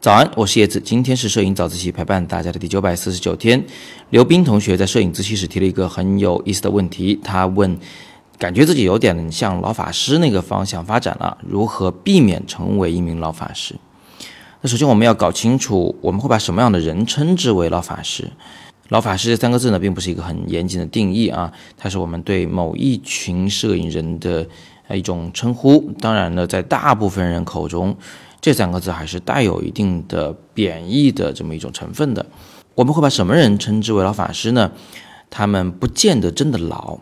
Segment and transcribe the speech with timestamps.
[0.00, 0.80] 早安，我是叶子。
[0.80, 3.64] 今天是摄影早自习陪伴大家的第九百四十九天。
[4.10, 7.78] 刘斌同学在摄影自习室提了一个很有意思的问题，他问：
[8.36, 13.76] 感觉自己有点向老法师那个方向发展了，如何避免成为一名老法师？
[14.60, 18.28] 那首先我们要搞清楚，我们会把什么样的人称之为老法师？
[18.88, 24.46] 老法师这三个字呢，并不是一个很严谨的定义啊，它是我们对某一群摄影人的
[24.90, 25.92] 一种称呼。
[26.00, 27.96] 当然呢，在大部分人口中，
[28.40, 32.24] 这三个字还是带有一定的贬义的这么一种成分的。
[32.74, 34.72] 我们会把什么人称之为老法师呢？
[35.30, 36.98] 他们不见得真的老，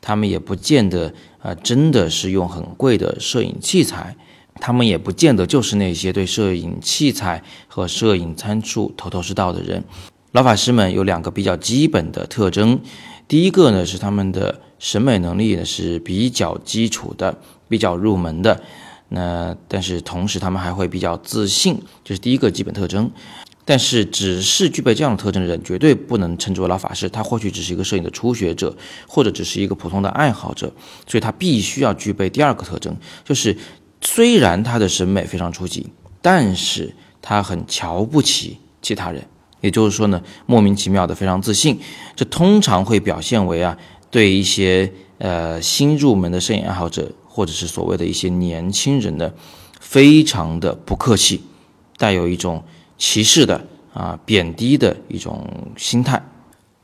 [0.00, 4.16] 他们也不见得啊真的是用很贵的摄影器材，
[4.60, 9.82] 他们也不见得就是那些对摄影器材和摄影参数头头是道的人。
[10.32, 12.80] 老法师们有两个比较基本的特征，
[13.28, 18.62] 第一个呢是他们的审美能力呢是比较基础的，比较入门的。
[19.10, 23.10] 那但是同时他们还会比较自信，这是第一个基本特征。
[23.66, 27.10] 但是只是具备这样的特征的人，绝对不能称之为老法师。
[27.10, 28.74] 他或许只是一个摄影的初学者，
[29.06, 30.72] 或者只是一个普通的爱好者。
[31.06, 33.54] 所以他必须要具备第二个特征，就是
[34.00, 35.90] 虽然他的审美非常初级，
[36.22, 39.22] 但是他很瞧不起其他人。
[39.62, 41.80] 也就是说呢，莫名其妙的非常自信。
[42.14, 43.78] 这通常会表现为啊，
[44.10, 47.10] 对一些呃新入门的摄影爱好者。
[47.34, 49.34] 或者是所谓的一些年轻人的，
[49.80, 51.40] 非常的不客气，
[51.96, 52.62] 带有一种
[52.98, 53.58] 歧视的
[53.94, 56.22] 啊贬低的一种心态。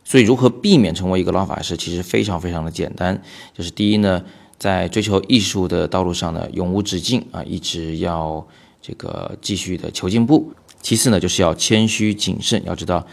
[0.05, 3.23] 所以，如何避免成为一个老法师，其实非常非常的简单。
[3.55, 4.25] 就是第一呢，
[4.59, 8.43] 在追求艺术的道路上呢，永无止境啊，一直要
[8.81, 10.51] 这个继续的求进步。
[10.81, 13.07] 其次呢，就是要谦虚谨慎，要知道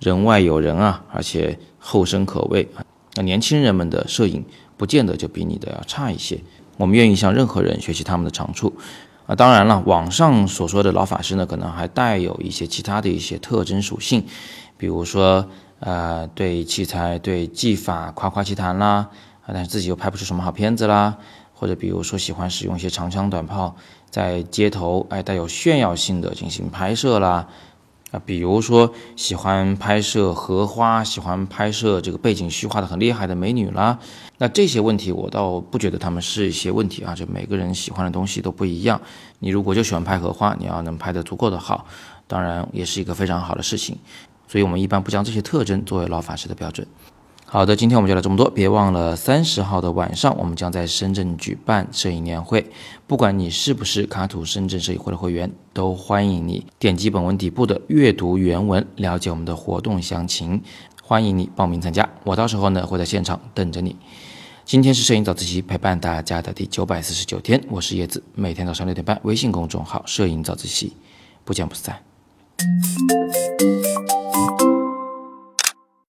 [0.00, 2.84] 人外有人啊，而且后生可畏啊。
[3.14, 4.44] 那年轻人们的摄影
[4.76, 6.38] 不见得就比你的要差一些。
[6.76, 8.74] 我们愿意向任何人学习他们的长处，
[9.26, 14.24] 啊，当然了，网上所说的老法师呢，可能还带有一些其他的一些特征属性，
[14.76, 15.48] 比如说，
[15.78, 19.08] 呃，对器材、对技法夸夸其谈啦，
[19.46, 21.16] 啊，但是自己又拍不出什么好片子啦，
[21.54, 23.74] 或者比如说喜欢使用一些长枪短炮，
[24.10, 27.48] 在街头哎带有炫耀性的进行拍摄啦。
[28.10, 33.98] 啊，比如说喜欢拍摄荷花，喜欢拍摄这个背景虚化的很厉害的美女啦，
[34.38, 39.00] 那这些问题我倒不觉得他们是一些问题啊，就每个人喜欢的东西都不一样。
[39.40, 41.86] 你如果就喜欢拍荷花，你要能拍得足够的好，
[42.28, 43.98] 当然也是一个非常好的事情。
[44.46, 46.86] 所以我们一般不将这些特征作为老法师的标准。
[47.46, 48.50] 好的，今天我们就聊这么多。
[48.50, 52.66] 别忘了三十号的晚上，我们将在深圳举办摄影年会。
[53.06, 60.60] 不管你是不是卡土深圳摄影会的会员，都欢迎你点击本文底部的阅读原文，了解我们的活动详情。
[61.00, 63.94] 欢迎你报名参加，我到时候呢会在现场等着你。
[64.64, 70.94] 今天是摄影早自习陪伴大家的第九百四十九天，我是叶子，每天早上六点半，微信公众号“摄影早自习”，
[71.44, 72.02] 不见不散。